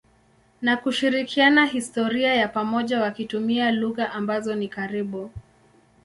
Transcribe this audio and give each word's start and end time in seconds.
na 0.61 0.77
kushirikiana 0.77 1.65
historia 1.65 2.33
ya 2.35 2.47
pamoja 2.47 3.01
wakitumia 3.01 3.71
lugha 3.71 4.11
ambazo 4.13 4.55
ni 4.55 4.67
karibu. 4.67 5.31